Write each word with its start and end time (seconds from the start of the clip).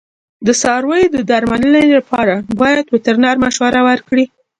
د 0.45 0.47
څارویو 0.61 1.13
د 1.15 1.17
درملنې 1.29 1.85
لپاره 1.97 2.33
باید 2.61 2.85
وترنر 2.93 3.35
مشوره 3.45 3.81
ورکړي. 3.89 4.25